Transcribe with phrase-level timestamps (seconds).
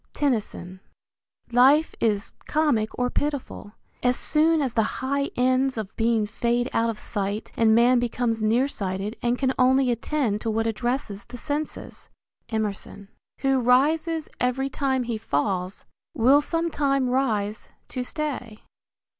[0.15, 0.79] Tennyson.
[1.51, 6.89] Life is comic or pitiful, as soon as the high ends of being fade out
[6.89, 11.37] of sight and man becomes near sighted and can only attend to what addresses the
[11.37, 12.09] senses
[12.49, 13.09] Emerson.
[13.41, 18.63] Who rises every time he falls Will sometime rise to stay.